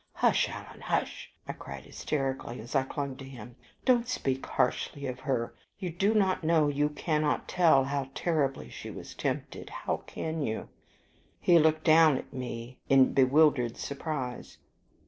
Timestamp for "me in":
12.33-13.13